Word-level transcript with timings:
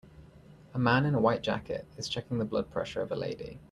A 0.73 0.79
man 0.79 1.05
in 1.05 1.13
a 1.13 1.19
white 1.21 1.43
jacket 1.43 1.85
is 1.95 2.09
checking 2.09 2.39
the 2.39 2.43
blood 2.45 2.71
pressure 2.71 3.01
of 3.01 3.11
a 3.11 3.15
lady. 3.15 3.59